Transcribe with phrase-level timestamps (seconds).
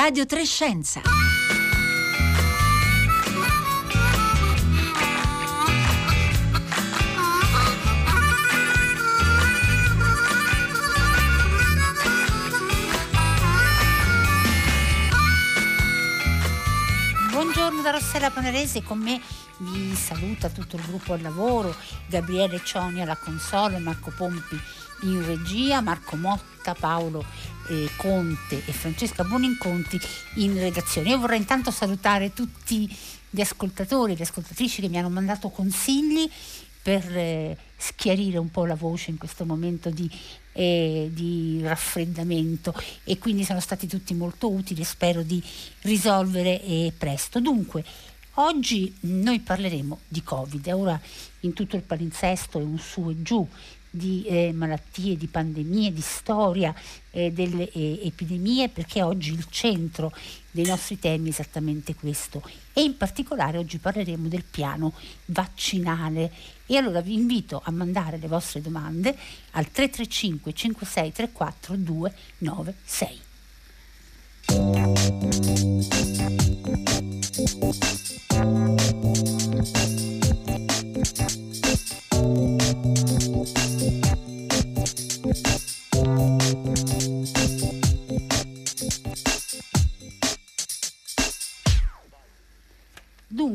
[0.00, 1.00] Radio Trescenza.
[17.32, 19.20] Buongiorno da Rossella Panarese, con me
[19.56, 21.74] vi saluta tutto il gruppo al lavoro,
[22.06, 24.56] Gabriele Cioni alla console, Marco Pompi
[25.02, 27.24] in regia, Marco Motta, Paolo
[27.68, 29.98] eh, Conte e Francesca Boninconti
[30.36, 31.10] in redazione.
[31.10, 32.88] Io vorrei intanto salutare tutti
[33.30, 36.28] gli ascoltatori e le ascoltatrici che mi hanno mandato consigli
[36.80, 40.10] per eh, schiarire un po' la voce in questo momento di,
[40.52, 42.74] eh, di, raffreddamento
[43.04, 45.42] e quindi sono stati tutti molto utili e spero di
[45.82, 47.40] risolvere eh, presto.
[47.40, 47.84] Dunque,
[48.34, 50.98] oggi noi parleremo di Covid, ora
[51.40, 53.46] in tutto il palinsesto è un su e giù
[53.90, 56.74] di eh, malattie, di pandemie, di storia
[57.10, 60.12] eh, delle eh, epidemie, perché oggi il centro
[60.50, 62.42] dei nostri temi è esattamente questo.
[62.72, 64.92] E in particolare oggi parleremo del piano
[65.26, 66.32] vaccinale.
[66.66, 69.16] E allora vi invito a mandare le vostre domande
[69.52, 73.20] al 335 5634 296.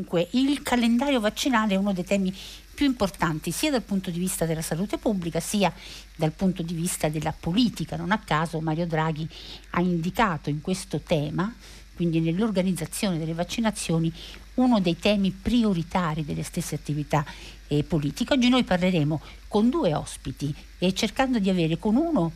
[0.04, 2.32] Dunque, il calendario vaccinale è uno dei temi
[2.74, 5.72] più importanti sia dal punto di vista della salute pubblica sia
[6.14, 7.96] dal punto di vista della politica.
[7.96, 9.26] Non a caso Mario Draghi
[9.70, 11.50] ha indicato in questo tema,
[11.94, 14.12] quindi nell'organizzazione delle vaccinazioni,
[14.54, 17.24] uno dei temi prioritari delle stesse attività
[17.68, 18.34] eh, politiche.
[18.34, 22.30] Oggi noi parleremo con due ospiti e cercando di avere con uno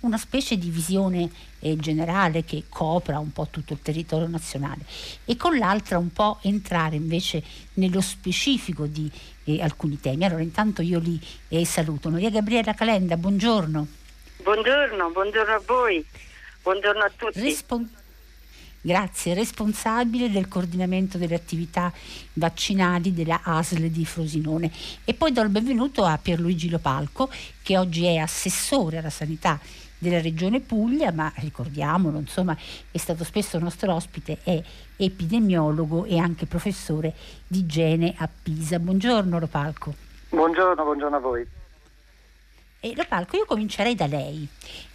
[0.00, 4.82] una specie di visione eh, generale che copra un po' tutto il territorio nazionale
[5.24, 7.42] e con l'altra un po' entrare invece
[7.74, 9.10] nello specifico di
[9.44, 10.24] eh, alcuni temi.
[10.24, 12.10] Allora intanto io li eh, saluto.
[12.10, 13.86] Maria Gabriella Calenda, buongiorno.
[14.42, 16.04] Buongiorno, buongiorno a voi,
[16.62, 17.40] buongiorno a tutti.
[17.40, 17.98] Rispon-
[18.82, 21.92] Grazie, responsabile del coordinamento delle attività
[22.32, 24.72] vaccinali della ASL di Frosinone.
[25.04, 27.30] E poi do il benvenuto a Pierluigi Lopalco,
[27.62, 29.60] che oggi è assessore alla sanità
[30.00, 32.56] della regione Puglia, ma ricordiamolo, insomma,
[32.90, 34.60] è stato spesso nostro ospite, è
[34.96, 37.14] epidemiologo e anche professore
[37.46, 38.78] di igiene a Pisa.
[38.78, 39.94] Buongiorno Lopalco.
[40.30, 41.46] Buongiorno, buongiorno a voi.
[42.80, 44.48] E Lopalco, io comincerei da lei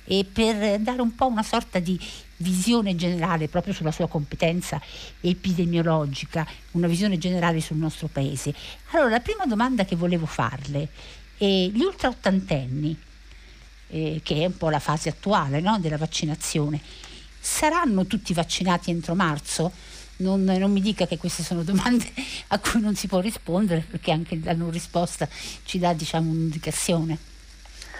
[0.05, 1.99] e per dare un po' una sorta di
[2.37, 4.81] visione generale proprio sulla sua competenza
[5.22, 8.55] epidemiologica, una visione generale sul nostro paese.
[8.89, 10.89] Allora, la prima domanda che volevo farle
[11.37, 12.97] è gli ultra ottantenni
[13.88, 15.79] eh, che è un po' la fase attuale no?
[15.79, 16.79] della vaccinazione,
[17.40, 19.72] saranno tutti vaccinati entro marzo?
[20.18, 22.06] Non, non, mi dica che queste sono domande
[22.47, 25.28] a cui non si può rispondere perché anche la non risposta
[25.63, 27.18] ci dà diciamo, un'indicazione.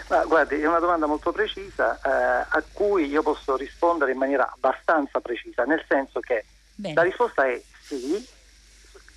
[0.08, 4.50] Ma, guardi, è una domanda molto precisa eh, a cui io posso rispondere in maniera
[4.52, 6.94] abbastanza precisa, nel senso che Bene.
[6.94, 8.24] la risposta è sì,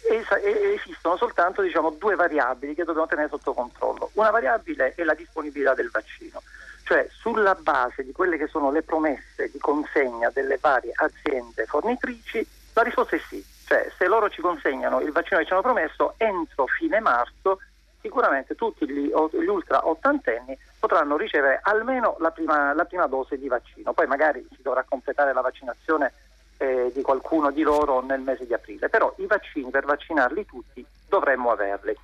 [0.02, 4.10] esistono soltanto diciamo, due variabili che dobbiamo tenere sotto controllo.
[4.14, 6.42] Una variabile è la disponibilità del vaccino,
[6.84, 12.46] cioè sulla base di quelle che sono le promesse di consegna delle varie aziende fornitrici,
[12.72, 13.44] la risposta è sì.
[13.66, 17.58] Cioè, se loro ci consegnano il vaccino che ci hanno promesso, entro fine marzo
[18.00, 23.48] sicuramente tutti gli, gli ultra ottantenni potranno ricevere almeno la prima, la prima, dose di
[23.48, 23.92] vaccino.
[23.92, 26.12] Poi magari si dovrà completare la vaccinazione
[26.58, 30.84] eh, di qualcuno di loro nel mese di aprile, però i vaccini per vaccinarli tutti
[31.08, 31.96] dovremmo averli.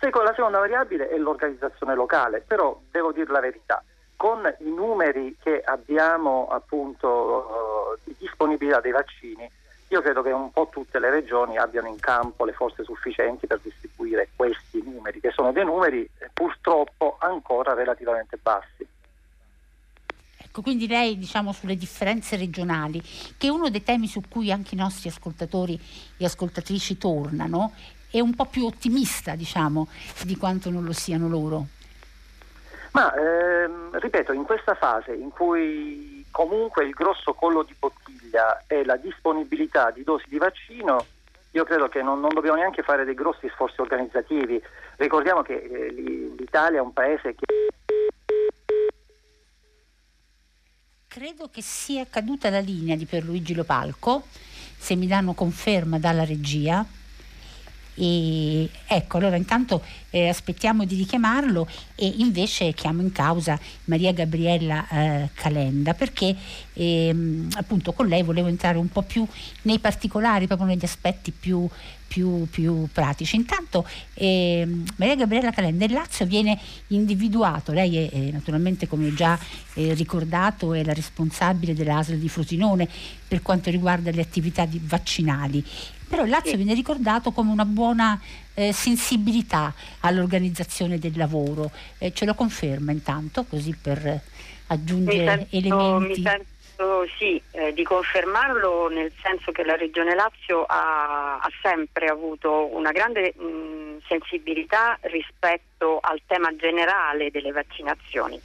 [0.00, 3.82] Seco, la seconda variabile è l'organizzazione locale, però devo dire la verità,
[4.16, 9.48] con i numeri che abbiamo appunto uh, di disponibilità dei vaccini,
[9.88, 13.60] io credo che un po' tutte le regioni abbiano in campo le forze sufficienti per
[13.62, 18.86] distribuire questi numeri, che sono dei numeri eh, purtroppo ancora relativamente bassi.
[20.56, 23.02] Ecco, quindi lei diciamo sulle differenze regionali,
[23.36, 25.78] che è uno dei temi su cui anche i nostri ascoltatori
[26.16, 27.72] e ascoltatrici tornano,
[28.10, 29.88] è un po' più ottimista diciamo
[30.22, 31.66] di quanto non lo siano loro.
[32.92, 38.82] Ma ehm, ripeto, in questa fase in cui comunque il grosso collo di bottiglia è
[38.82, 41.04] la disponibilità di dosi di vaccino,
[41.50, 44.62] io credo che non, non dobbiamo neanche fare dei grossi sforzi organizzativi.
[44.96, 47.55] Ricordiamo che eh, l'Italia è un paese che
[51.16, 54.24] credo che sia caduta la linea di Pierluigi Lopalco,
[54.76, 56.84] se mi danno conferma dalla regia.
[57.98, 64.86] E ecco, allora intanto eh, aspettiamo di richiamarlo e invece chiamo in causa Maria Gabriella
[64.88, 66.36] eh, Calenda perché
[66.74, 69.26] ehm, appunto con lei volevo entrare un po' più
[69.62, 71.66] nei particolari, proprio negli aspetti più,
[72.06, 73.36] più, più pratici.
[73.36, 76.58] Intanto eh, Maria Gabriella Calenda, il Lazio viene
[76.88, 79.38] individuato, lei è, è naturalmente come già
[79.74, 82.88] eh, ricordato è la responsabile dell'ASL di Frosinone
[83.26, 85.64] per quanto riguarda le attività vaccinali
[86.08, 86.56] però il Lazio sì.
[86.56, 88.20] viene ricordato come una buona
[88.54, 91.70] eh, sensibilità all'organizzazione del lavoro.
[91.98, 94.20] Eh, ce lo conferma intanto, così per
[94.68, 96.20] aggiungere mi sento, elementi?
[96.20, 102.06] Mi sento sì, eh, di confermarlo nel senso che la Regione Lazio ha, ha sempre
[102.06, 108.40] avuto una grande mh, sensibilità rispetto al tema generale delle vaccinazioni.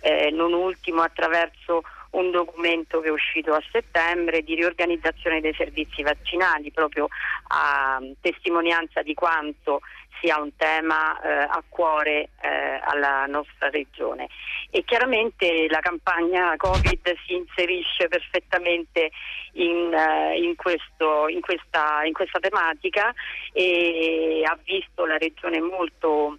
[0.00, 1.82] Eh, non ultimo attraverso
[2.16, 7.08] un documento che è uscito a settembre di riorganizzazione dei servizi vaccinali, proprio
[7.48, 9.80] a testimonianza di quanto
[10.20, 14.28] sia un tema eh, a cuore eh, alla nostra regione.
[14.70, 19.10] E chiaramente la campagna Covid si inserisce perfettamente
[19.52, 23.14] in, uh, in, questo, in, questa, in questa tematica
[23.52, 26.38] e ha visto la regione molto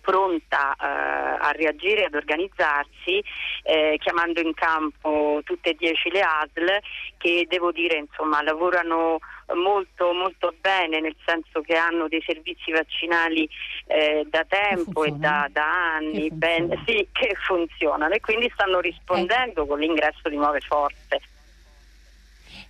[0.00, 3.22] pronta eh, a reagire, ad organizzarsi,
[3.62, 6.80] eh, chiamando in campo tutte e dieci le ASL
[7.16, 9.18] che devo dire insomma, lavorano
[9.54, 13.48] molto, molto bene, nel senso che hanno dei servizi vaccinali
[13.86, 18.80] eh, da tempo e da, da anni che ben, sì, che funzionano e quindi stanno
[18.80, 21.20] rispondendo con l'ingresso di nuove forze.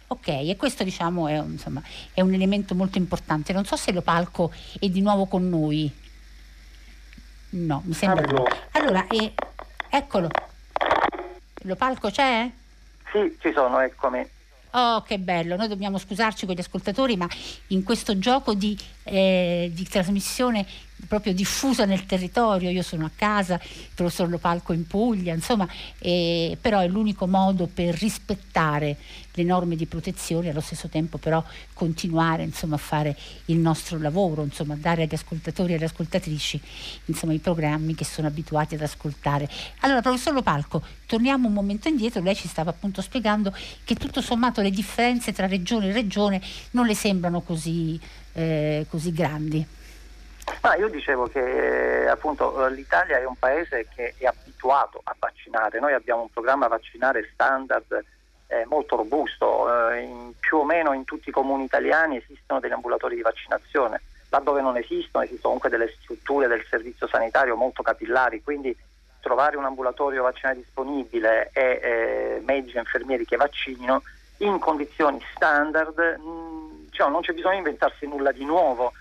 [0.09, 1.81] Ok, e questo diciamo è, insomma,
[2.13, 3.53] è un elemento molto importante.
[3.53, 6.00] Non so se lo palco è di nuovo con noi.
[7.51, 8.27] No, mi sembra.
[8.29, 9.33] Allora, allora eh,
[9.89, 10.29] eccolo.
[11.63, 12.51] Lo palco c'è?
[13.13, 14.27] Sì, ci sono, eccomi.
[14.73, 15.57] Oh, che bello!
[15.57, 17.27] Noi dobbiamo scusarci con gli ascoltatori, ma
[17.69, 20.65] in questo gioco di, eh, di trasmissione
[21.07, 25.69] proprio diffusa nel territorio, io sono a casa, il professor Lopalco in Puglia, insomma,
[25.99, 28.97] eh, però è l'unico modo per rispettare
[29.35, 31.43] le norme di protezione e allo stesso tempo però
[31.73, 33.17] continuare insomma, a fare
[33.47, 36.61] il nostro lavoro, insomma, dare agli ascoltatori e alle ascoltatrici
[37.07, 39.49] insomma, i programmi che sono abituati ad ascoltare.
[39.81, 43.55] Allora, professor Lopalco, torniamo un momento indietro, lei ci stava appunto spiegando
[43.85, 46.41] che tutto sommato le differenze tra regione e regione
[46.73, 47.99] non le sembrano così,
[48.33, 49.67] eh, così grandi.
[50.63, 55.95] Ma io dicevo che appunto l'Italia è un paese che è abituato a vaccinare, noi
[55.95, 58.05] abbiamo un programma vaccinale standard
[58.47, 62.73] eh, molto robusto, eh, in, più o meno in tutti i comuni italiani esistono degli
[62.73, 68.43] ambulatori di vaccinazione, laddove non esistono esistono comunque delle strutture del servizio sanitario molto capillari,
[68.43, 68.77] quindi
[69.21, 74.03] trovare un ambulatorio vaccinale disponibile e eh, medici e infermieri che vaccinino
[74.39, 78.93] in condizioni standard, mh, mm, cioè non c'è bisogno di inventarsi nulla di nuovo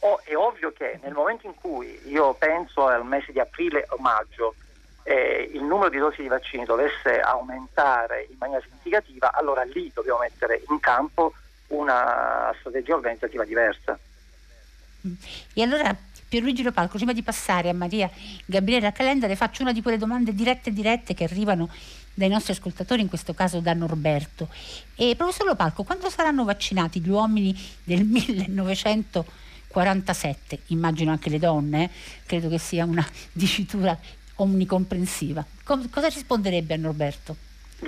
[0.00, 3.96] Oh, è ovvio che nel momento in cui io penso al mese di aprile o
[3.98, 4.54] maggio
[5.02, 10.20] eh, il numero di dosi di vaccini dovesse aumentare in maniera significativa, allora lì dobbiamo
[10.20, 11.34] mettere in campo
[11.68, 13.98] una strategia organizzativa diversa.
[15.54, 15.94] E allora
[16.28, 18.08] Pierluigi Lopalco, prima di passare a Maria
[18.44, 21.68] Gabriella Calenda, le faccio una di quelle domande dirette dirette che arrivano
[22.14, 24.48] dai nostri ascoltatori, in questo caso da Norberto.
[24.94, 27.52] E professor Lopalco, quando saranno vaccinati gli uomini
[27.82, 29.24] del 1900?
[29.70, 31.90] 47, immagino anche le donne, eh?
[32.26, 33.96] credo che sia una dicitura
[34.36, 35.44] omnicomprensiva.
[35.64, 37.36] Com- cosa risponderebbe a Norberto?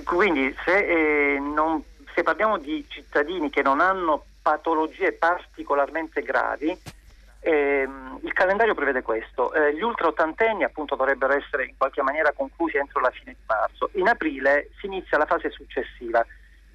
[0.04, 1.82] Quindi se, eh, non,
[2.14, 6.76] se parliamo di cittadini che non hanno patologie particolarmente gravi,
[7.44, 7.88] eh,
[8.20, 9.52] il calendario prevede questo.
[9.52, 13.44] Eh, gli ultra ottantenni appunto dovrebbero essere in qualche maniera conclusi entro la fine di
[13.46, 13.90] marzo.
[13.94, 16.24] In aprile si inizia la fase successiva.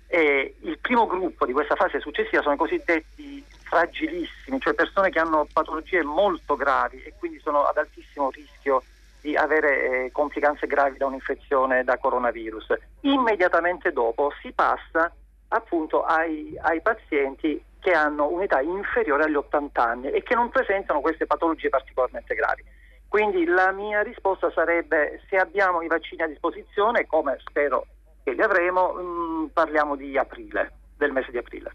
[0.10, 5.20] E il primo gruppo di questa fase successiva sono i cosiddetti fragilissimi, cioè persone che
[5.20, 8.84] hanno patologie molto gravi e quindi sono ad altissimo rischio
[9.22, 12.74] di avere eh, complicanze gravi da un'infezione da coronavirus.
[13.02, 15.14] Immediatamente dopo si passa
[15.50, 21.02] appunto ai, ai pazienti che hanno un'età inferiore agli 80 anni e che non presentano
[21.02, 22.64] queste patologie particolarmente gravi.
[23.08, 27.86] Quindi la mia risposta sarebbe se abbiamo i vaccini a disposizione, come spero
[28.24, 31.72] che li avremo, mh, mm, parliamo di aprile, del mese di aprile.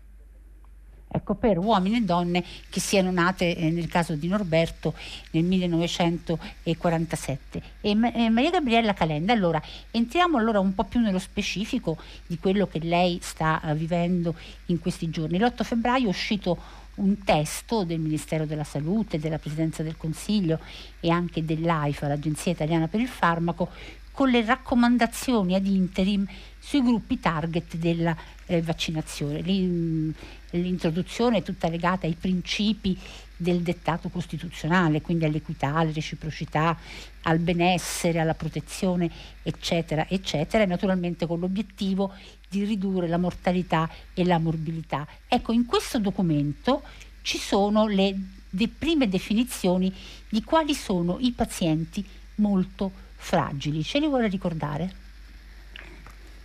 [1.14, 4.94] Ecco, per uomini e donne che siano nate eh, nel caso di Norberto
[5.32, 7.62] nel 1947.
[7.82, 12.66] E, e Maria Gabriella Calenda, allora entriamo allora un po' più nello specifico di quello
[12.66, 14.34] che lei sta uh, vivendo
[14.66, 15.36] in questi giorni.
[15.36, 16.56] L'8 febbraio è uscito
[16.94, 20.60] un testo del Ministero della Salute, della Presidenza del Consiglio
[21.00, 23.68] e anche dell'AIFA, l'Agenzia Italiana per il Farmaco,
[24.12, 26.26] con le raccomandazioni ad interim
[26.64, 28.16] sui gruppi target della
[28.46, 29.40] eh, vaccinazione.
[30.50, 32.96] L'introduzione è tutta legata ai principi
[33.36, 36.78] del dettato costituzionale, quindi all'equità, alla reciprocità,
[37.22, 39.10] al benessere, alla protezione,
[39.42, 42.12] eccetera, eccetera, e naturalmente con l'obiettivo
[42.48, 45.04] di ridurre la mortalità e la morbilità.
[45.26, 46.82] Ecco, in questo documento
[47.22, 48.16] ci sono le
[48.54, 49.92] de prime definizioni
[50.28, 52.04] di quali sono i pazienti
[52.36, 53.82] molto fragili.
[53.82, 55.01] Ce li vuole ricordare?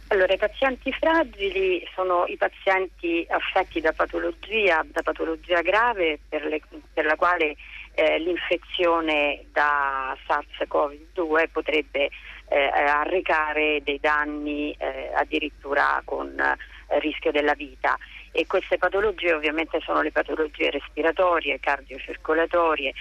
[0.09, 6.61] Allora, i pazienti fragili sono i pazienti affetti da patologia, da patologia grave per, le,
[6.93, 7.57] per la quale
[7.93, 12.09] eh, l'infezione da SARS-CoV-2 potrebbe
[12.47, 17.97] eh, arrecare dei danni eh, addirittura con eh, rischio della vita.
[18.31, 22.93] E queste patologie ovviamente sono le patologie respiratorie, cardiocircolatorie,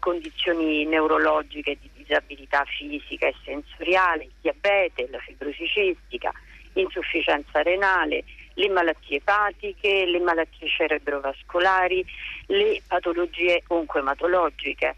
[0.00, 6.32] condizioni neurologiche di disabilità fisica e sensoriale, il diabete, la fibrosi cistica,
[6.74, 12.04] insufficienza renale, le malattie epatiche, le malattie cerebrovascolari,
[12.46, 14.96] le patologie oncoematologiche,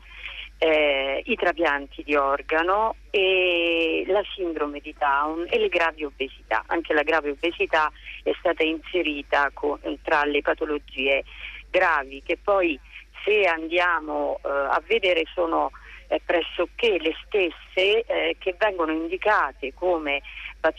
[0.58, 6.64] eh, i trapianti di organo e la sindrome di Down e le gravi obesità.
[6.66, 7.90] Anche la grave obesità
[8.22, 11.24] è stata inserita con, tra le patologie
[11.70, 12.78] gravi che poi
[13.24, 15.70] se andiamo eh, a vedere sono
[16.08, 20.22] eh, pressoché le stesse eh, che vengono indicate come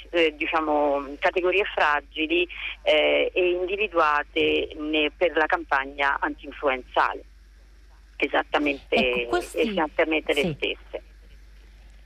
[0.09, 2.47] eh, diciamo, categorie fragili
[2.81, 7.23] eh, e individuate ne, per la campagna antinfluenzale.
[8.17, 10.53] Esattamente, ecco, questi, esattamente le sì.
[10.55, 11.03] stesse.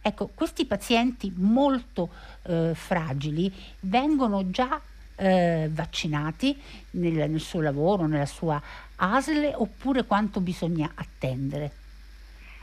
[0.02, 2.10] Ecco, questi pazienti molto
[2.48, 4.82] eh, fragili vengono già
[5.20, 6.60] eh, vaccinati
[6.92, 8.62] nel, nel, suo lavoro, nella sua
[8.96, 11.72] ASL oppure quanto bisogna attendere?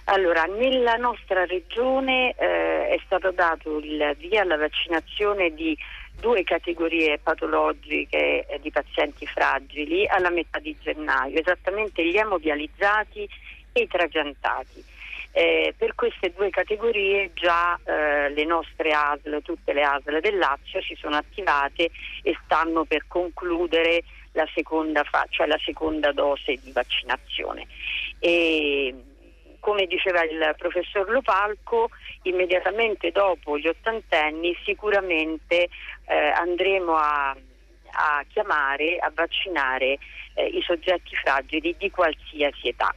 [0.09, 5.77] Allora, nella nostra regione eh, è stato dato il via alla vaccinazione di
[6.21, 13.29] due categorie patologiche eh, di pazienti fragili alla metà di gennaio, esattamente gli emodializzati
[13.73, 14.85] e i trapiantati.
[15.33, 20.81] Eh, per queste due categorie già eh, le nostre ASL, tutte le ASL del Lazio
[20.83, 21.91] si sono attivate
[22.23, 27.67] e stanno per concludere la seconda, fa- cioè la seconda dose di vaccinazione.
[28.21, 28.95] E,
[29.67, 31.91] come diceva il professor Lopalco,
[32.23, 35.69] immediatamente dopo gli ottantenni sicuramente
[36.05, 39.99] eh, andremo a, a, chiamare, a vaccinare
[40.35, 42.95] eh, i soggetti fragili di qualsiasi età.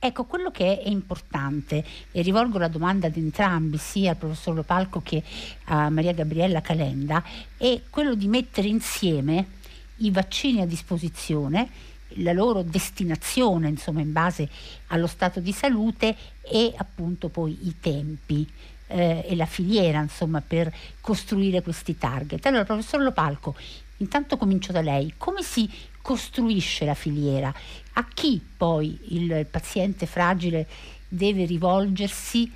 [0.00, 5.02] Ecco, quello che è importante, e rivolgo la domanda ad entrambi, sia al professor Lopalco
[5.02, 5.22] che
[5.66, 7.22] a Maria Gabriella Calenda,
[7.58, 9.56] è quello di mettere insieme
[9.96, 11.68] i vaccini a disposizione,
[12.16, 14.48] la loro destinazione, insomma, in base
[14.88, 18.46] allo stato di salute e appunto poi i tempi.
[18.90, 22.46] Eh, e la filiera insomma per costruire questi target.
[22.46, 23.54] Allora professor Lopalco,
[23.98, 27.52] intanto comincio da lei, come si costruisce la filiera?
[27.92, 30.66] A chi poi il paziente fragile
[31.06, 32.50] deve rivolgersi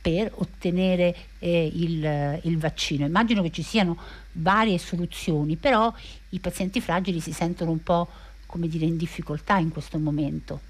[0.00, 3.06] per ottenere eh, il, il, vaccino?
[3.06, 3.96] Immagino che ci siano
[4.32, 5.90] varie soluzioni, però
[6.30, 8.08] i pazienti fragili si sentono un po'
[8.48, 10.60] come dire, in difficoltà in questo momento.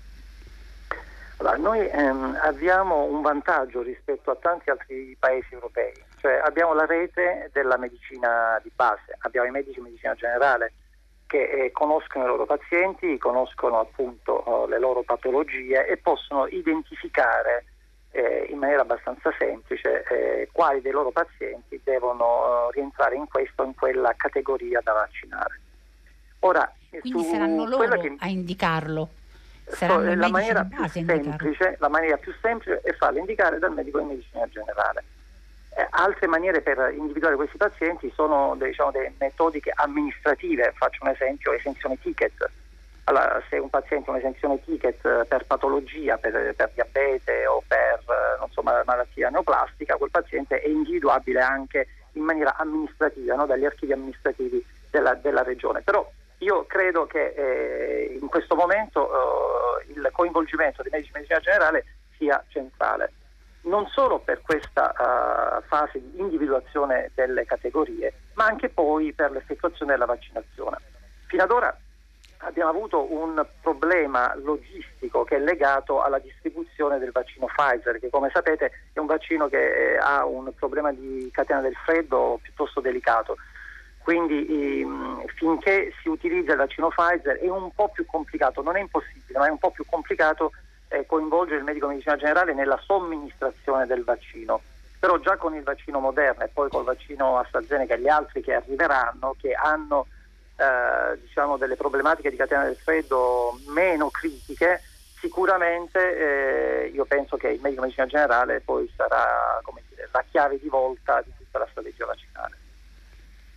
[1.39, 6.85] Allora, noi ehm, abbiamo un vantaggio rispetto a tanti altri paesi europei, cioè abbiamo la
[6.85, 10.73] rete della medicina di base, abbiamo i medici di medicina generale,
[11.27, 17.67] che eh, conoscono i loro pazienti, conoscono appunto oh, le loro patologie e possono identificare
[18.11, 23.63] eh, in maniera abbastanza semplice eh, quali dei loro pazienti devono oh, rientrare in questa
[23.63, 25.61] o in quella categoria da vaccinare.
[26.41, 29.11] Ora, Quindi saranno loro che, a indicarlo?
[29.67, 34.49] Saranno la, maniera semplice, la maniera più semplice è farlo indicare dal medico di medicina
[34.49, 35.05] generale.
[35.77, 41.53] Eh, altre maniere per individuare questi pazienti sono diciamo, delle metodiche amministrative, faccio un esempio,
[41.53, 42.51] esenzione ticket.
[43.05, 48.01] Allora, se un paziente ha un'esenzione ticket per patologia, per, per diabete o per
[48.51, 53.47] so, malattia neoplastica, quel paziente è individuabile anche in maniera amministrativa no?
[53.47, 55.81] dagli archivi amministrativi della, della, regione.
[55.83, 59.11] Però io credo che eh, in questo momento
[59.81, 61.85] eh, il coinvolgimento dei medici di medicina generale
[62.17, 63.13] sia centrale
[63.63, 69.93] non solo per questa uh, fase di individuazione delle categorie, ma anche poi per l'effettuazione
[69.93, 70.79] della vaccinazione.
[71.27, 71.77] Fino ad ora
[72.39, 78.31] abbiamo avuto un problema logistico che è legato alla distribuzione del vaccino Pfizer, che come
[78.33, 83.37] sapete è un vaccino che eh, ha un problema di catena del freddo piuttosto delicato.
[84.09, 88.81] Quindi ehm, finché si utilizza il vaccino Pfizer è un po' più complicato, non è
[88.81, 90.53] impossibile, ma è un po' più complicato
[90.89, 94.63] eh, coinvolgere il medico di medicina generale nella somministrazione del vaccino.
[94.99, 98.55] Però già con il vaccino moderno e poi col vaccino AstraZeneca e gli altri che
[98.55, 100.07] arriveranno, che hanno
[100.57, 104.85] eh, diciamo delle problematiche di catena del freddo meno critiche,
[105.21, 110.69] sicuramente eh, io penso che il medico medicina generale poi sarà dire, la chiave di
[110.71, 112.68] volta di tutta la strategia vaccinale.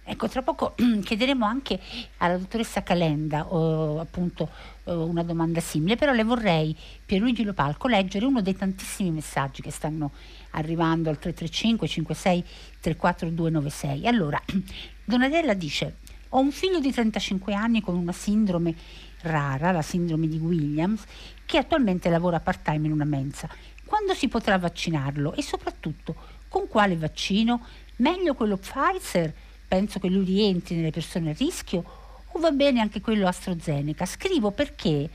[0.04, 1.80] Ecco, tra poco chiederemo anche
[2.18, 4.50] alla dottoressa Calenda oh, appunto
[4.86, 9.72] oh, una domanda simile, però le vorrei, Pierluigi Lopalco, leggere uno dei tantissimi messaggi che
[9.72, 10.12] stanno
[10.52, 12.46] arrivando al 335 56
[12.82, 14.08] 34 296.
[14.08, 14.42] Allora,
[15.06, 15.98] Donatella dice,
[16.30, 18.74] ho un figlio di 35 anni con una sindrome
[19.22, 21.04] rara, la sindrome di Williams,
[21.46, 23.48] che attualmente lavora part-time in una mensa.
[23.86, 26.16] Quando si potrà vaccinarlo e soprattutto
[26.48, 27.66] con quale vaccino?
[27.98, 29.34] Meglio quello Pfizer?
[29.72, 31.82] Penso che lui rientri nelle persone a rischio
[32.30, 34.06] o va bene anche quello AstraZeneca?
[34.06, 35.10] Scrivo perché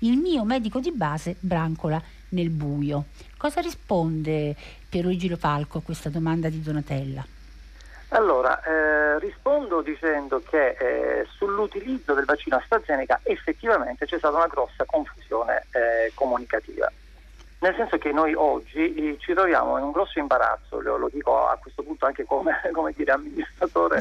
[0.00, 3.06] il mio medico di base brancola nel buio.
[3.38, 4.54] Cosa risponde
[4.86, 7.24] Pierluigi Lopalco a questa domanda di Donatella?
[8.08, 14.84] Allora, eh, rispondo dicendo che eh, sull'utilizzo del vaccino AstraZeneca effettivamente c'è stata una grossa
[14.84, 16.92] confusione eh, comunicativa.
[17.62, 21.46] Nel senso che noi oggi eh, ci troviamo in un grosso imbarazzo, lo, lo dico
[21.46, 24.00] a questo punto anche come, come dire, amministratore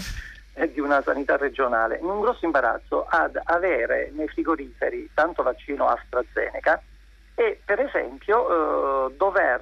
[0.54, 5.88] eh, di una sanità regionale, in un grosso imbarazzo ad avere nei frigoriferi tanto vaccino
[5.88, 6.82] AstraZeneca
[7.36, 9.62] e per esempio eh, dover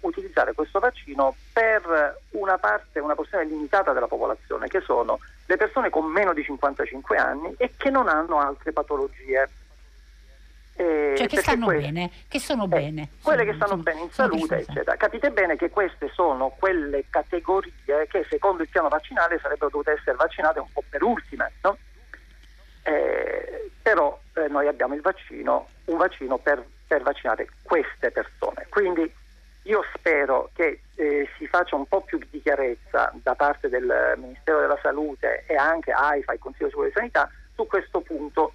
[0.00, 5.90] utilizzare questo vaccino per una parte, una porzione limitata della popolazione, che sono le persone
[5.90, 9.48] con meno di 55 anni e che non hanno altre patologie.
[10.76, 13.08] Eh, cioè che stanno que- bene, che sono eh, bene.
[13.22, 14.96] Quelle sono, che stanno sono, bene in salute, eccetera.
[14.96, 20.16] Capite bene che queste sono quelle categorie che secondo il piano vaccinale sarebbero dovute essere
[20.16, 21.76] vaccinate un po' per ultime, no?
[22.84, 28.66] eh, però eh, noi abbiamo il vaccino, un vaccino per, per vaccinare queste persone.
[28.68, 29.12] Quindi
[29.62, 34.60] io spero che eh, si faccia un po' più di chiarezza da parte del Ministero
[34.60, 38.52] della Salute e anche AIFA, il Consiglio di Sicurezza e Sanità, su questo punto,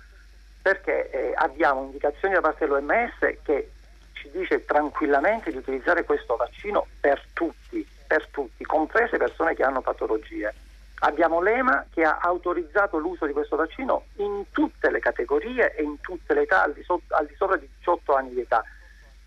[1.39, 3.71] abbiamo indicazioni da parte dell'OMS che
[4.13, 9.81] ci dice tranquillamente di utilizzare questo vaccino per tutti, per tutti, comprese persone che hanno
[9.81, 10.53] patologie.
[11.01, 16.01] Abbiamo l'EMA che ha autorizzato l'uso di questo vaccino in tutte le categorie e in
[16.01, 18.61] tutte le età, al di, so- al di sopra di 18 anni di età.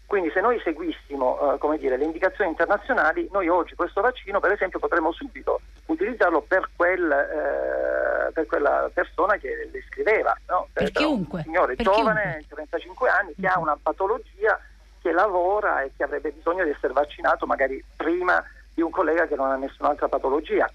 [0.05, 4.79] Quindi se noi seguissimo eh, dire, le indicazioni internazionali, noi oggi questo vaccino per esempio
[4.79, 5.62] potremmo subito
[6.03, 10.37] utilizzarlo per, quel, eh, per quella persona che le scriveva.
[10.49, 10.69] No?
[10.73, 11.38] Per, per chiunque.
[11.38, 12.67] Un signore per giovane, chiunque.
[12.67, 14.59] 35 anni, che ha una patologia,
[15.01, 18.43] che lavora e che avrebbe bisogno di essere vaccinato magari prima
[18.75, 20.71] di un collega che non ha nessun'altra patologia.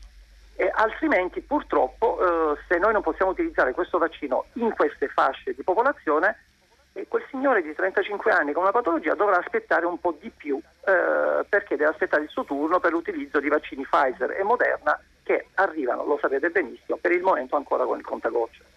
[0.56, 5.62] E altrimenti purtroppo eh, se noi non possiamo utilizzare questo vaccino in queste fasce di
[5.62, 6.36] popolazione
[6.94, 10.58] e quel signore di 35 anni con una patologia dovrà aspettare un po' di più
[10.58, 15.48] eh, perché deve aspettare il suo turno per l'utilizzo di vaccini Pfizer e Moderna che
[15.56, 18.76] arrivano, lo sapete benissimo, per il momento ancora con il contagocce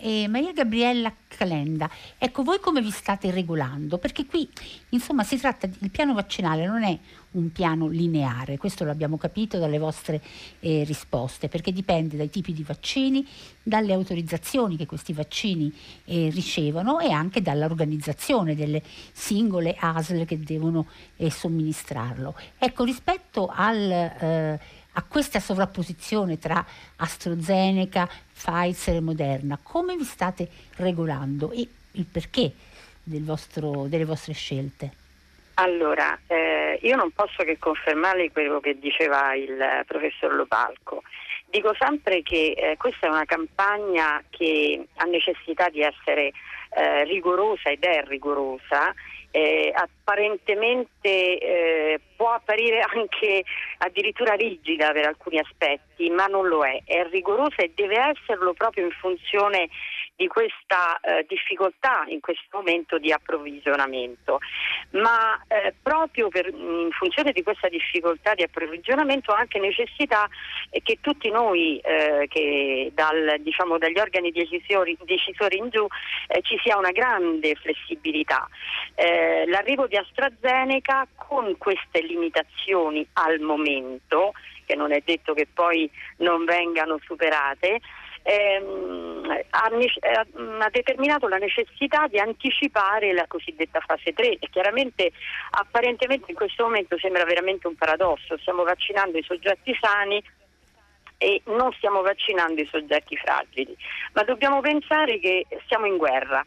[0.00, 3.98] eh, Maria Gabriella Calenda, ecco voi come vi state regolando?
[3.98, 4.48] Perché qui
[4.90, 6.98] insomma si tratta, di, il piano vaccinale non è
[7.32, 10.20] un piano lineare, questo l'abbiamo capito dalle vostre
[10.60, 13.26] eh, risposte, perché dipende dai tipi di vaccini,
[13.62, 15.72] dalle autorizzazioni che questi vaccini
[16.06, 22.34] eh, ricevono e anche dall'organizzazione delle singole ASL che devono eh, somministrarlo.
[22.58, 24.60] Ecco, rispetto al eh,
[24.94, 26.64] a questa sovrapposizione tra
[26.96, 32.52] AstraZeneca, Pfizer e Moderna, come vi state regolando e il perché
[33.02, 34.98] del vostro, delle vostre scelte?
[35.54, 41.02] Allora, eh, io non posso che confermare quello che diceva il professor Lopalco.
[41.46, 46.32] Dico sempre che eh, questa è una campagna che ha necessità di essere
[46.70, 48.94] eh, rigorosa ed è rigorosa
[49.30, 53.44] eh, apparentemente eh, può apparire anche
[53.78, 58.84] addirittura rigida per alcuni aspetti, ma non lo è, è rigorosa e deve esserlo proprio
[58.84, 59.68] in funzione
[60.20, 64.38] di questa eh, difficoltà in questo momento di approvvigionamento.
[64.90, 70.28] Ma eh, proprio per, in funzione di questa difficoltà di approvvigionamento anche necessità
[70.82, 75.86] che tutti noi, eh, che dal, diciamo, dagli organi decisori, decisori in giù,
[76.28, 78.46] eh, ci sia una grande flessibilità.
[78.96, 84.32] Eh, l'arrivo di AstraZeneca con queste limitazioni al momento,
[84.66, 87.80] che non è detto che poi non vengano superate,
[88.22, 95.12] ehm, ha, ha, determinato la necessità di anticipare la cosiddetta fase 3 e chiaramente
[95.50, 100.22] apparentemente in questo momento sembra veramente un paradosso, stiamo vaccinando i soggetti sani
[101.22, 103.76] e non stiamo vaccinando i soggetti fragili,
[104.14, 106.44] ma dobbiamo pensare che siamo in guerra.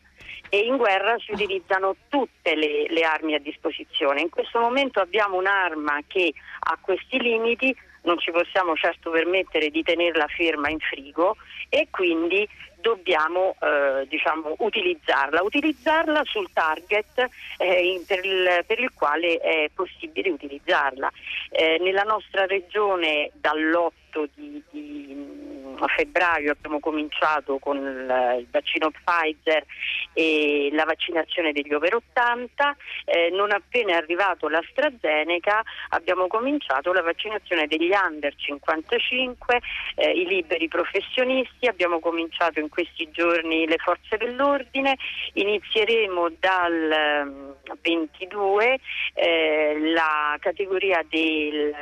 [0.49, 4.21] E in guerra si utilizzano tutte le, le armi a disposizione.
[4.21, 9.83] In questo momento abbiamo un'arma che ha questi limiti, non ci possiamo certo permettere di
[9.83, 11.35] tenerla ferma in frigo
[11.69, 12.47] e quindi
[12.83, 20.29] dobbiamo eh, diciamo, utilizzarla, utilizzarla sul target eh, per, il, per, il, quale è possibile
[20.29, 21.09] utilizzarla.
[21.49, 25.42] Eh, nella nostra regione dall'8 di, di
[25.83, 29.65] a febbraio abbiamo cominciato con il vaccino Pfizer
[30.13, 37.01] e la vaccinazione degli over 80, eh, non appena è arrivato l'AstraZeneca abbiamo cominciato la
[37.01, 39.61] vaccinazione degli under 55,
[39.95, 44.95] eh, i liberi professionisti, abbiamo cominciato in questi giorni le forze dell'ordine,
[45.33, 48.79] inizieremo dal 22 ehm,
[49.13, 51.75] eh, la categoria del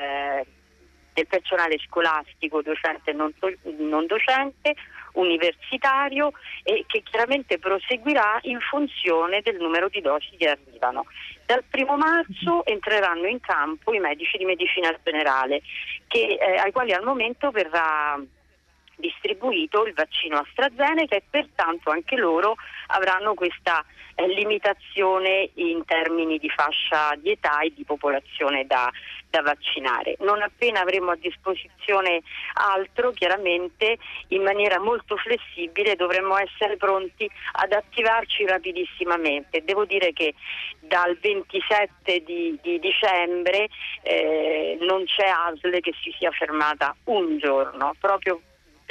[1.13, 3.34] del personale scolastico, docente e non,
[3.78, 4.76] non docente,
[5.13, 6.32] universitario
[6.63, 11.06] e che chiaramente proseguirà in funzione del numero di dosi che arrivano.
[11.45, 15.62] Dal primo marzo entreranno in campo i medici di medicina generale
[16.08, 18.19] che, eh, ai quali al momento verrà
[19.01, 22.55] distribuito il vaccino AstraZeneca e pertanto anche loro
[22.87, 23.83] avranno questa
[24.15, 28.89] eh, limitazione in termini di fascia di età e di popolazione da,
[29.29, 30.15] da vaccinare.
[30.19, 32.21] Non appena avremo a disposizione
[32.53, 33.97] altro, chiaramente
[34.29, 39.63] in maniera molto flessibile dovremmo essere pronti ad attivarci rapidissimamente.
[39.63, 40.33] Devo dire che
[40.79, 43.69] dal 27 di, di dicembre
[44.03, 48.41] eh, non c'è ASL che si sia fermata un giorno, proprio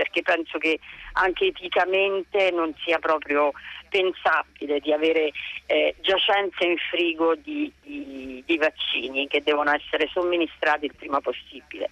[0.01, 0.81] perché penso che
[1.13, 3.53] anche eticamente non sia proprio
[3.91, 5.31] pensabile di avere
[5.67, 11.91] eh, giacenze in frigo di, di, di, vaccini che devono essere somministrati il prima possibile.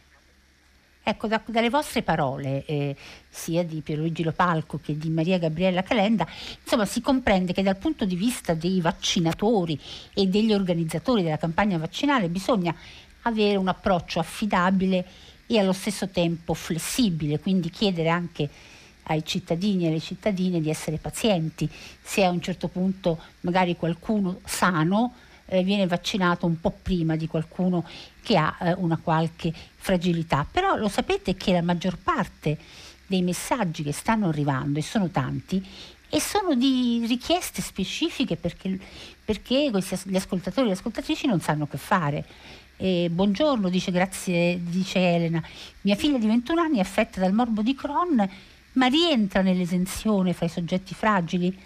[1.03, 2.97] Ecco, da, dalle vostre parole, eh,
[3.29, 6.27] sia di Pierluigi Lopalco che di Maria Gabriella Calenda,
[6.63, 9.79] insomma si comprende che dal punto di vista dei vaccinatori
[10.15, 12.75] e degli organizzatori della campagna vaccinale bisogna
[13.23, 15.05] avere un approccio affidabile
[15.49, 18.49] e allo stesso tempo flessibile, quindi chiedere anche
[19.05, 21.69] ai cittadini e alle cittadine di essere pazienti.
[22.03, 25.15] Se a un certo punto magari qualcuno sano
[25.47, 27.85] eh, viene vaccinato un po' prima di qualcuno
[28.23, 30.47] che ha eh, una qualche fragilità.
[30.51, 32.59] Però lo sapete che la maggior parte
[33.07, 35.67] dei messaggi che stanno arrivando, e sono tanti,
[36.11, 38.79] e sono di richieste specifiche perché,
[39.25, 42.25] perché questi, gli ascoltatori e le ascoltatrici non sanno che fare.
[42.81, 45.43] Eh, buongiorno, dice grazie, dice Elena.
[45.81, 48.31] Mia figlia di 21 anni è affetta dal morbo di Crohn,
[48.75, 51.59] ma rientra nell'esenzione fra i soggetti fragili?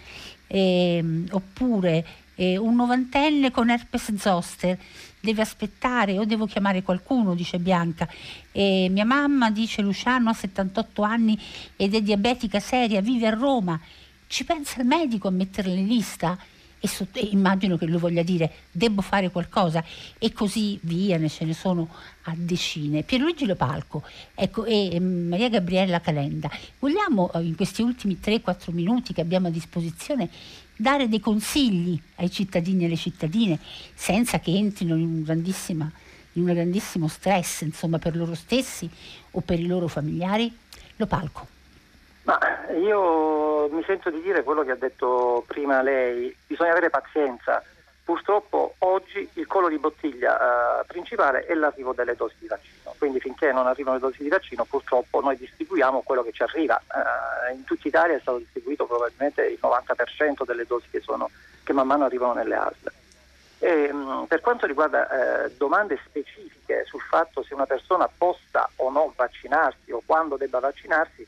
[0.46, 4.78] Eh, oppure eh, un novantenne con herpes zoster
[5.20, 8.08] deve aspettare o devo chiamare qualcuno, dice Bianca.
[8.52, 11.38] mia mamma, dice Luciano, ha 78 anni
[11.76, 13.78] ed è diabetica seria, vive a Roma.
[14.26, 16.38] Ci pensa il medico a metterla in lista?
[16.82, 19.84] E, so, e, immagino che lui voglia dire devo fare qualcosa
[20.18, 21.88] e così via, ne ce ne sono
[22.22, 23.04] a decine.
[23.04, 24.02] Pierluigi Lopalco
[24.34, 29.50] ecco, e Maria Gabriella Calenda, vogliamo eh, in questi ultimi 3-4 minuti che abbiamo a
[29.50, 30.28] disposizione
[30.74, 33.60] dare dei consigli ai cittadini e alle cittadine
[33.94, 35.88] senza che entrino in un grandissimo,
[36.32, 38.90] in un grandissimo stress insomma, per loro stessi
[39.30, 40.52] o per i loro familiari?
[40.96, 41.51] Lopalco.
[42.24, 42.38] Ma
[42.76, 47.62] io mi sento di dire quello che ha detto prima lei, bisogna avere pazienza.
[48.04, 53.20] Purtroppo oggi il collo di bottiglia eh, principale è l'arrivo delle dosi di vaccino, quindi
[53.20, 56.80] finché non arrivano le dosi di vaccino purtroppo noi distribuiamo quello che ci arriva.
[56.80, 61.30] Eh, in tutta Italia è stato distribuito probabilmente il 90% delle dosi che, sono,
[61.62, 62.92] che man mano arrivano nelle ASL.
[63.60, 68.90] E, mh, per quanto riguarda eh, domande specifiche sul fatto se una persona possa o
[68.90, 71.24] no vaccinarsi o quando debba vaccinarsi,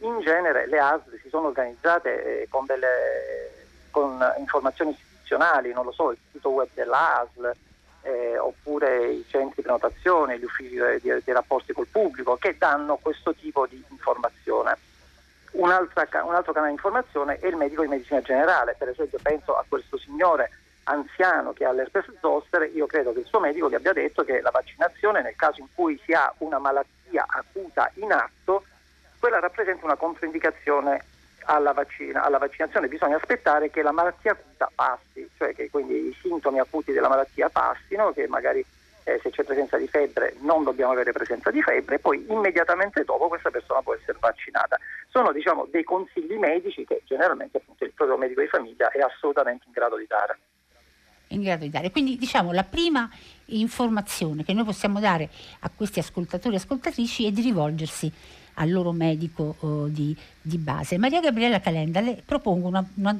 [0.00, 5.92] in genere le ASL si sono organizzate eh, con, delle, con informazioni istituzionali, non lo
[5.92, 7.52] so, il sito web dell'ASL
[8.02, 12.96] eh, oppure i centri di prenotazione, gli uffici di, di, rapporti col pubblico che danno
[12.96, 14.76] questo tipo di informazione.
[15.52, 19.64] un altro canale di informazione è il medico di medicina generale, per esempio penso a
[19.68, 20.50] questo signore
[20.84, 24.40] anziano che ha l'herpes zoster, io credo che il suo medico gli abbia detto che
[24.40, 28.64] la vaccinazione nel caso in cui si ha una malattia acuta in atto
[29.18, 31.04] quella rappresenta una controindicazione
[31.44, 36.16] alla, vaccina, alla vaccinazione, bisogna aspettare che la malattia acuta passi, cioè che quindi i
[36.20, 38.64] sintomi acuti della malattia passino, che magari
[39.08, 43.04] eh, se c'è presenza di febbre non dobbiamo avere presenza di febbre e poi immediatamente
[43.04, 44.78] dopo questa persona può essere vaccinata.
[45.08, 49.64] Sono diciamo, dei consigli medici che generalmente appunto, il proprio medico di famiglia è assolutamente
[49.66, 50.38] in grado di dare.
[51.28, 51.90] In grado di dare.
[51.90, 53.08] Quindi diciamo la prima
[53.46, 58.12] informazione che noi possiamo dare a questi ascoltatori e ascoltatrici è di rivolgersi
[58.58, 60.98] al loro medico oh, di, di, base.
[60.98, 63.18] Maria Gabriella Calenda le propongo una, una,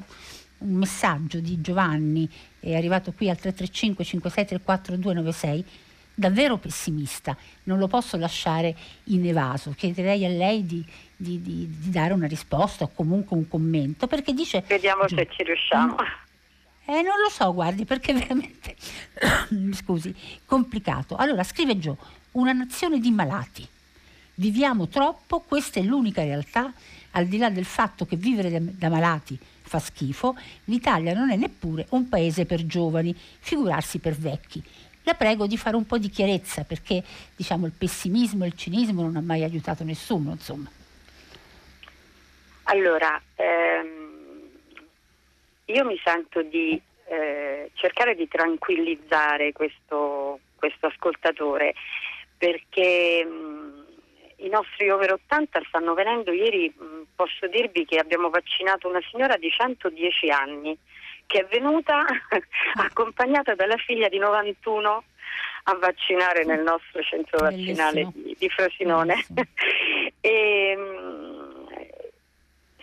[0.59, 5.65] un messaggio di Giovanni, è arrivato qui al 335 5634 296,
[6.13, 8.75] davvero pessimista, non lo posso lasciare
[9.05, 14.07] inevaso, chiederei a lei di, di, di, di dare una risposta o comunque un commento,
[14.07, 14.63] perché dice...
[14.67, 15.95] Vediamo se ci riusciamo.
[16.85, 18.75] Eh, non lo so, guardi, perché veramente,
[19.73, 20.13] scusi,
[20.45, 21.15] complicato.
[21.15, 21.97] Allora, scrive Gio,
[22.31, 23.67] una nazione di malati.
[24.39, 26.71] Viviamo troppo, questa è l'unica realtà,
[27.11, 30.33] al di là del fatto che vivere da, malati fa schifo,
[30.65, 34.63] l'Italia non è neppure un paese per giovani, figurarsi per vecchi.
[35.03, 37.03] La prego di fare un po' di chiarezza perché
[37.35, 40.31] diciamo, il pessimismo e il cinismo non ha mai aiutato nessuno.
[40.31, 40.71] Insomma.
[42.63, 44.49] Allora, ehm,
[45.65, 51.75] io mi sento di eh, cercare di tranquillizzare questo, questo ascoltatore
[52.39, 53.48] perché mm,
[54.39, 56.31] i nostri over 80 stanno venendo.
[56.31, 56.73] Ieri,
[57.15, 60.77] posso dirvi che abbiamo vaccinato una signora di 110 anni
[61.25, 62.05] che è venuta
[62.75, 65.03] accompagnata dalla figlia di 91
[65.63, 69.23] a vaccinare nel nostro centro vaccinale di, di, Frosinone.
[70.21, 70.77] e,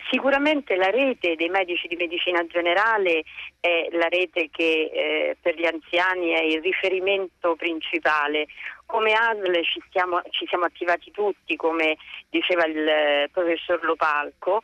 [0.09, 3.23] sicuramente la rete dei medici di medicina generale
[3.59, 8.47] è la rete che eh, per gli anziani è il riferimento principale.
[8.85, 9.81] Come ASL ci,
[10.29, 11.97] ci siamo attivati tutti, come
[12.29, 14.61] diceva il eh, professor Lopalco.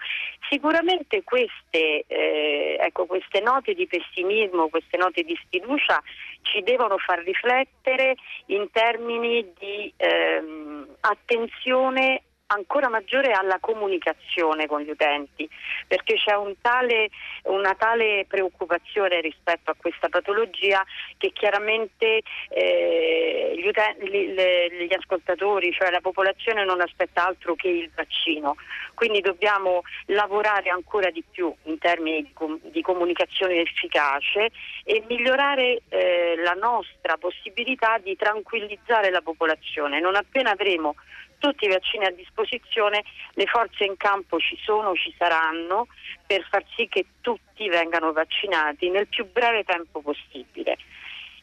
[0.50, 6.02] Sicuramente queste, eh, ecco, queste note di pessimismo, queste note di sfiducia
[6.44, 8.16] ci devono far riflettere
[8.48, 12.22] in termini di ehm, attenzione
[12.54, 15.50] ancora maggiore alla comunicazione con gli utenti,
[15.88, 17.10] perché c'è un tale,
[17.44, 20.84] una tale preoccupazione rispetto a questa patologia
[21.18, 27.68] che chiaramente eh, gli, utenti, gli, gli ascoltatori, cioè la popolazione non aspetta altro che
[27.68, 28.56] il vaccino.
[28.94, 34.52] Quindi dobbiamo lavorare ancora di più in termini di, com- di comunicazione efficace
[34.84, 40.00] e migliorare eh, la nostra possibilità di tranquillizzare la popolazione.
[40.00, 40.96] Non appena avremo
[41.44, 43.04] tutti i vaccini a disposizione,
[43.34, 45.88] le forze in campo ci sono, ci saranno
[46.26, 50.78] per far sì che tutti vengano vaccinati nel più breve tempo possibile.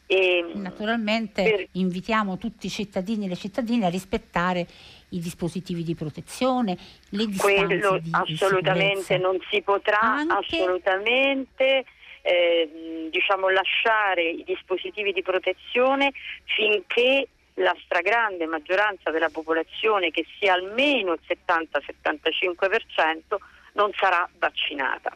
[0.07, 1.67] E, Naturalmente per...
[1.73, 4.65] invitiamo tutti i cittadini e le cittadine a rispettare
[5.09, 6.75] i dispositivi di protezione,
[7.09, 10.33] le distanze Quello di, assolutamente di non si potrà Anche...
[10.33, 11.85] assolutamente
[12.23, 16.11] eh, diciamo, lasciare i dispositivi di protezione
[16.45, 23.35] finché la stragrande maggioranza della popolazione, che sia almeno il 70-75%,
[23.73, 25.15] non sarà vaccinata.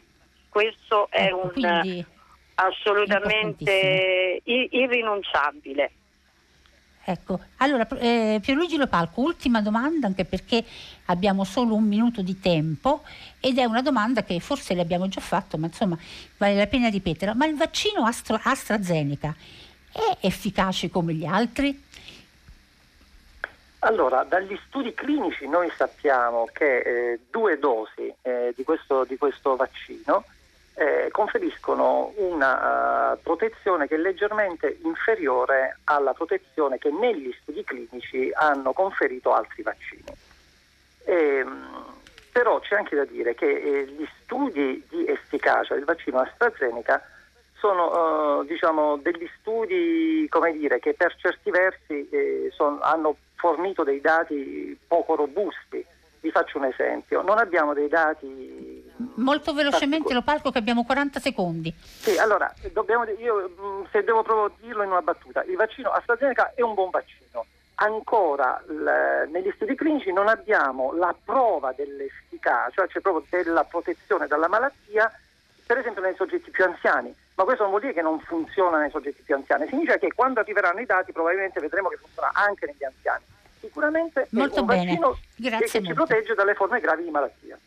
[0.49, 2.05] Questo è ecco, un
[2.55, 5.91] assolutamente irrinunciabile.
[7.07, 10.65] Ecco, allora eh, Pierluigi Lopalco, ultima domanda anche perché
[11.05, 13.03] abbiamo solo un minuto di tempo
[13.39, 15.95] ed è una domanda che forse le abbiamo già fatto, ma insomma
[16.37, 17.35] vale la pena ripeterla.
[17.35, 19.35] Ma il vaccino Astra, AstraZeneca
[19.91, 21.79] è efficace come gli altri?
[23.85, 29.55] Allora, dagli studi clinici noi sappiamo che eh, due dosi eh, di, questo, di, questo,
[29.55, 30.23] vaccino
[30.73, 38.31] eh, conferiscono una uh, protezione che è leggermente inferiore alla protezione che negli studi clinici
[38.33, 40.03] hanno conferito altri vaccini.
[41.03, 41.85] E, ehm,
[42.31, 47.03] però c'è anche da dire che eh, gli studi di efficacia del vaccino AstraZeneca
[47.53, 54.01] sono uh, diciamo, degli studi dire, che per certi versi eh, son, hanno fornito dei
[54.01, 55.85] dati poco robusti.
[56.19, 58.91] Vi faccio un esempio, non abbiamo dei dati...
[59.15, 61.71] Molto velocemente lo palco che abbiamo 40 secondi.
[61.77, 66.53] Sì, allora, dobbiamo, io mm, se devo proprio dirlo in una battuta, il vaccino AstraZeneca
[66.55, 67.45] è un buon vaccino.
[67.75, 74.47] Ancora l- negli studi clinici non abbiamo la prova dell'efficacia, cioè proprio della protezione dalla
[74.47, 75.11] malattia,
[75.63, 78.89] per esempio nei soggetti più anziani ma questo non vuol dire che non funziona nei
[78.89, 82.83] soggetti più anziani, significa che quando arriveranno i dati probabilmente vedremo che funziona anche negli
[82.83, 83.23] anziani.
[83.65, 84.85] Sicuramente molto un bene.
[84.85, 87.57] vaccino Grazie che, che ci protegge dalle forme gravi di malattia.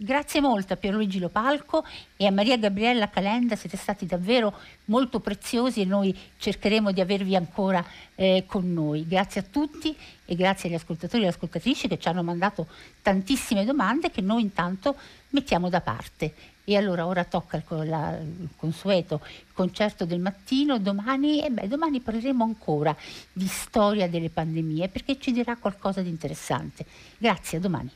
[0.00, 1.84] Grazie molto a Pierluigi Lopalco
[2.16, 7.34] e a Maria Gabriella Calenda, siete stati davvero molto preziosi e noi cercheremo di avervi
[7.34, 9.08] ancora eh, con noi.
[9.08, 12.68] Grazie a tutti e grazie agli ascoltatori e alle ascoltatrici che ci hanno mandato
[13.02, 14.94] tantissime domande che noi intanto
[15.30, 16.32] mettiamo da parte.
[16.70, 19.22] E allora ora tocca il, la, il consueto
[19.54, 22.94] concerto del mattino, domani, e beh, domani parleremo ancora
[23.32, 26.84] di storia delle pandemie perché ci dirà qualcosa di interessante.
[27.16, 27.90] Grazie, a domani.